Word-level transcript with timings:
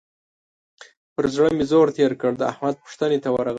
پر 1.13 1.25
زړه 1.35 1.49
مې 1.55 1.65
زور 1.71 1.87
تېر 1.97 2.11
کړ؛ 2.21 2.31
د 2.37 2.41
احمد 2.51 2.75
پوښتنې 2.83 3.17
ته 3.23 3.29
ورغلم. 3.31 3.49